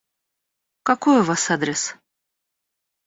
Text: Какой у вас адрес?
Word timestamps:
Какой 0.89 1.19
у 1.19 1.27
вас 1.29 1.43
адрес? 1.57 1.83